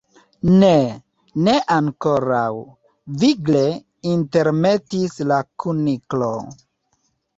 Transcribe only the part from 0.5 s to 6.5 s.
"Ne, ne ankoraŭ," vigle intermetis la Kuniklo.